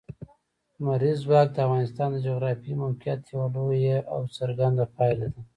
[0.79, 5.41] لمریز ځواک د افغانستان د جغرافیایي موقیعت یوه لویه او څرګنده پایله ده.